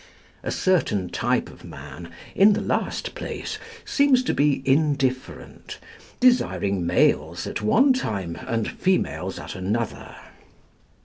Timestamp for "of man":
1.51-2.09